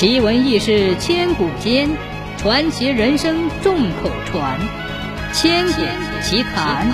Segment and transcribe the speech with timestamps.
[0.00, 1.90] 奇闻异事千古间，
[2.38, 4.58] 传奇人生众口传。
[5.34, 5.82] 千古
[6.22, 6.90] 奇谈。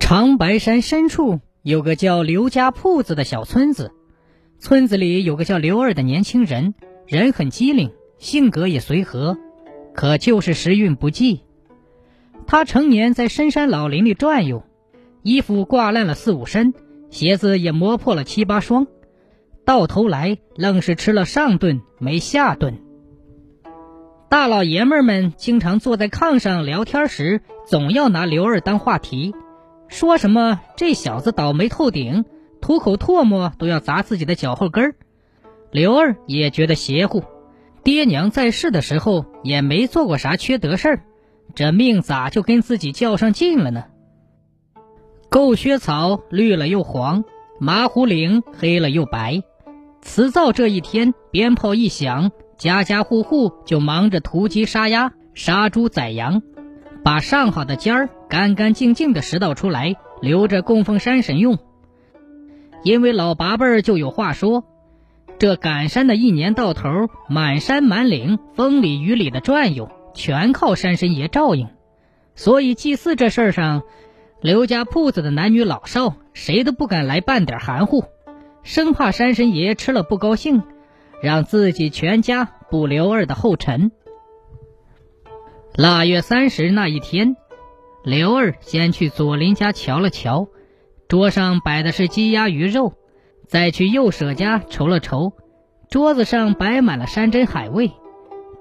[0.00, 3.92] 长白山深处有个叫刘家铺子的小村子，
[4.58, 6.74] 村子里有个叫刘二的年轻人，
[7.06, 9.38] 人很机灵，性格也随和，
[9.94, 11.44] 可就是时运不济。
[12.48, 14.64] 他成年在深山老林里转悠，
[15.22, 16.74] 衣服挂烂了四五身，
[17.10, 18.88] 鞋子也磨破了七八双。
[19.64, 22.78] 到头来，愣是吃了上顿没下顿。
[24.28, 29.34] 大老爷们们经常坐在炕上聊天时，总要拿刘二当话题，
[29.88, 32.24] 说什么这小子倒霉透顶，
[32.60, 34.94] 吐口唾沫都要砸自己的脚后跟儿。
[35.70, 37.22] 刘二也觉得邪乎，
[37.84, 41.04] 爹娘在世的时候也没做过啥缺德事儿，
[41.54, 43.84] 这命咋就跟自己较上劲了呢？
[45.28, 47.24] 狗血草绿了又黄，
[47.60, 49.42] 马虎岭黑了又白。
[50.02, 56.42] 辞灶这一天，鞭炮一响，家家户户就忙着屠鸡杀鸭、杀猪宰羊，
[57.04, 61.58] 把上好的尖儿干干净净的拾到出来，留着供奉山神用。
[62.82, 64.64] 因为老八辈儿就有话说：
[65.38, 66.90] 这赶山的一年到头，
[67.28, 71.68] 满山满岭、风里雨里的转悠，全靠山神爷照应。
[72.34, 73.82] 所以祭祀这事儿上，
[74.40, 78.04] 刘家铺子的男女老少，谁都不敢来半点含糊。
[78.62, 80.62] 生怕山神爷吃了不高兴，
[81.20, 83.90] 让自己全家步刘二的后尘。
[85.74, 87.36] 腊月三十那一天，
[88.04, 90.48] 刘二先去左邻家瞧了瞧，
[91.08, 92.92] 桌上摆的是鸡鸭鱼肉；
[93.46, 95.32] 再去右舍家瞅了瞅，
[95.90, 97.92] 桌子上摆满了山珍海味。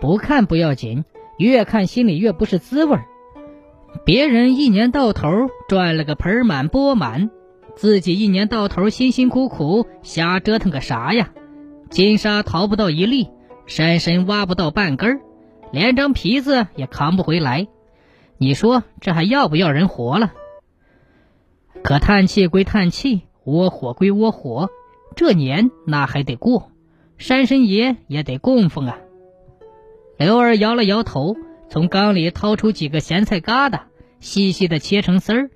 [0.00, 1.04] 不看不要紧，
[1.38, 3.04] 越看心里越不是滋味儿
[4.04, 5.28] 别人一年到头
[5.68, 7.30] 赚了个盆满钵满。
[7.78, 11.30] 自己一年到头辛辛苦苦瞎折腾个啥呀？
[11.90, 13.28] 金沙淘不到一粒，
[13.66, 15.20] 山参挖不到半根儿，
[15.70, 17.68] 连张皮子也扛不回来。
[18.36, 20.32] 你说这还要不要人活了？
[21.84, 24.70] 可叹气归叹气，窝火归窝火，
[25.14, 26.72] 这年那还得过，
[27.16, 28.98] 山神爷也得供奉啊。
[30.16, 31.36] 刘儿摇了摇头，
[31.70, 33.82] 从缸里掏出几个咸菜疙瘩，
[34.18, 35.50] 细细的切成丝儿，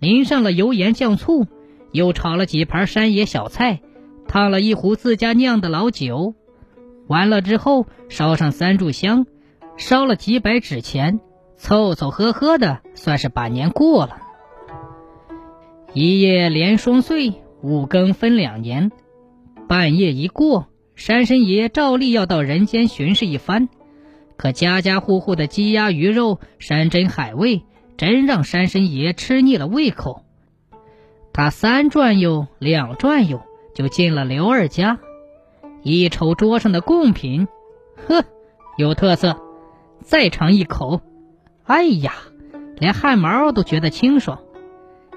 [0.00, 1.46] 淋上了油盐酱醋。
[1.92, 3.80] 又炒了几盘山野小菜，
[4.28, 6.34] 烫了一壶自家酿的老酒，
[7.08, 9.26] 完了之后烧上三炷香，
[9.76, 11.20] 烧了几百纸钱，
[11.56, 14.18] 凑凑合合的算是把年过了。
[15.92, 18.92] 一夜连双岁，五更分两年，
[19.68, 23.68] 半夜一过，山神爷照例要到人间巡视一番，
[24.36, 27.64] 可家家户户的鸡鸭鱼肉、山珍海味，
[27.96, 30.24] 真让山神爷吃腻了胃口。
[31.32, 33.40] 他三转悠两转悠，
[33.74, 34.98] 就进了刘二家。
[35.82, 37.48] 一瞅桌上的贡品，
[38.08, 38.24] 呵，
[38.76, 39.40] 有特色。
[40.02, 41.00] 再尝一口，
[41.64, 42.12] 哎呀，
[42.76, 44.40] 连汗毛都觉得清爽。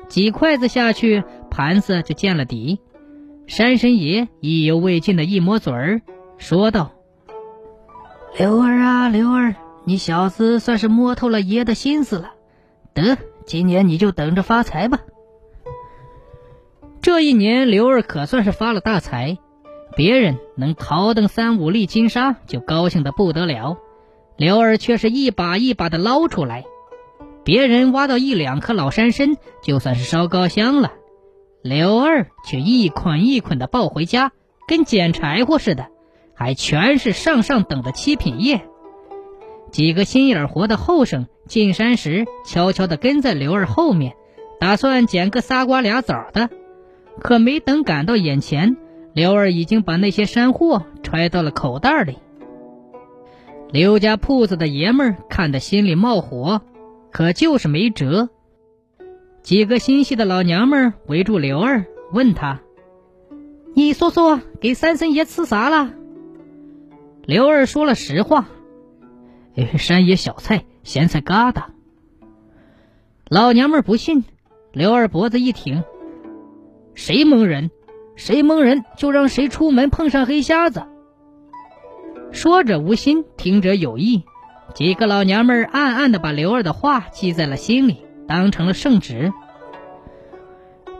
[0.07, 2.79] 几筷子下去，盘子就见了底。
[3.47, 6.01] 山神爷意犹未尽的一抹嘴儿，
[6.37, 6.91] 说道
[8.37, 12.31] ：“刘儿啊，刘儿，你小子算是摸透了爷的心思了。
[12.93, 14.99] 得，今年你就等着发财吧。”
[17.03, 19.37] 这一年，刘二可算是发了大财。
[19.93, 23.77] 别人能淘登三五粒金沙，就高兴的不得了。
[24.37, 26.63] 刘二却是一把一把的捞出来。
[27.43, 30.93] 别人挖到一两颗老山参，就算是烧高香了。
[31.61, 34.31] 刘二却一捆一捆的抱回家，
[34.65, 35.87] 跟捡柴火似的，
[36.33, 38.61] 还全是上上等的七品叶。
[39.73, 44.15] 几个心眼活的后生进山时，悄悄地跟在刘二后面，
[44.57, 46.49] 打算捡个仨瓜俩枣的。
[47.19, 48.77] 可没等赶到眼前，
[49.13, 52.17] 刘二已经把那些山货揣到了口袋里。
[53.71, 56.61] 刘家铺子的爷们儿看得心里冒火，
[57.11, 58.29] 可就是没辙。
[59.41, 62.61] 几个心细的老娘们儿围住刘二，问他
[63.73, 65.93] ：“你说说，给三神爷吃啥了？”
[67.25, 68.47] 刘二说了实话
[69.77, 71.63] ：“山野小菜、咸菜疙瘩。”
[73.27, 74.23] 老娘们儿不信，
[74.71, 75.83] 刘二脖子一挺。
[76.95, 77.71] 谁蒙人，
[78.15, 80.83] 谁蒙人就让谁出门碰上黑瞎子。
[82.31, 84.23] 说者无心，听者有意。
[84.73, 89.31] 几个老娘们儿暗暗的把刘二的话记在了心里，当成了圣旨。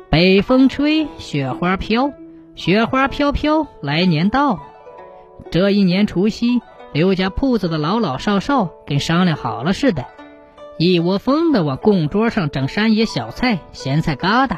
[0.10, 2.12] 北风吹，雪花飘，
[2.56, 4.60] 雪花飘飘，来年到。
[5.50, 6.62] 这一年除夕，
[6.92, 10.06] 刘家铺子的老老少少跟商量好了似的，
[10.78, 14.58] 一窝蜂的往供桌上整山野小菜、咸菜疙瘩。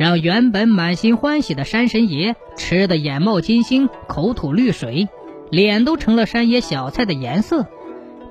[0.00, 5.10] 让原本满心欢喜的山神爷吃得眼冒金星、口吐绿水，
[5.50, 7.66] 脸都成了山野小菜的颜色，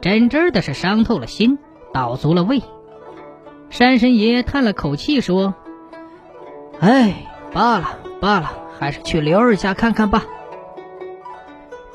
[0.02, 1.60] 真真的是伤透了心，
[1.94, 2.64] 倒足了胃。
[3.70, 5.54] 山神爷叹了口气说
[6.82, 10.26] ：“哎，罢了罢了，还是去刘二家看看吧。”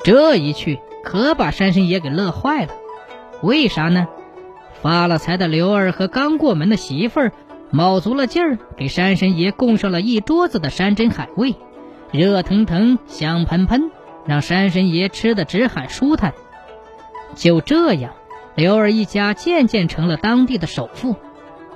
[0.05, 2.71] 这一去可把山神爷给乐坏了，
[3.41, 4.07] 为啥呢？
[4.81, 7.33] 发了财的刘二和刚过门的媳妇儿，
[7.71, 11.55] 卯足了劲儿给山神爷供上了一桌子的山珍海味，
[12.11, 13.91] 热腾腾、香喷喷，
[14.25, 16.33] 让山神爷吃的直喊舒坦。
[17.35, 18.13] 就这样，
[18.55, 21.15] 刘二一家渐渐成了当地的首富。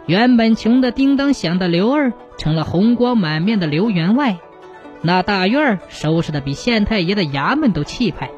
[0.05, 4.37] 原本穷得叮当响的刘二，成了红光满面的刘员外。
[5.01, 8.31] 那大院收拾的比县太爷的衙门都气派。